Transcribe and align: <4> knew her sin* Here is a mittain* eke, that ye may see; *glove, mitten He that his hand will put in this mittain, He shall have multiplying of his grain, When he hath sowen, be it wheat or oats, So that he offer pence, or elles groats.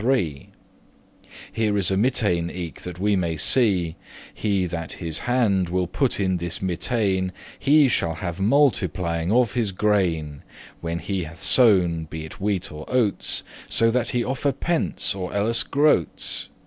<4> 0.01 0.03
knew 0.03 0.13
her 0.13 0.19
sin* 0.19 0.47
Here 1.53 1.77
is 1.77 1.91
a 1.91 1.95
mittain* 1.95 2.49
eke, 2.49 2.81
that 2.81 2.97
ye 2.97 3.15
may 3.15 3.37
see; 3.37 3.83
*glove, 3.83 3.95
mitten 3.99 4.33
He 4.33 4.65
that 4.65 4.91
his 4.93 5.19
hand 5.19 5.69
will 5.69 5.85
put 5.85 6.19
in 6.19 6.37
this 6.37 6.57
mittain, 6.57 7.31
He 7.59 7.87
shall 7.87 8.15
have 8.15 8.39
multiplying 8.39 9.31
of 9.31 9.53
his 9.53 9.71
grain, 9.71 10.41
When 10.79 10.97
he 10.97 11.25
hath 11.25 11.43
sowen, 11.43 12.09
be 12.09 12.25
it 12.25 12.41
wheat 12.41 12.71
or 12.71 12.85
oats, 12.87 13.43
So 13.69 13.91
that 13.91 14.09
he 14.09 14.23
offer 14.23 14.51
pence, 14.51 15.13
or 15.13 15.31
elles 15.35 15.61
groats. 15.61 16.49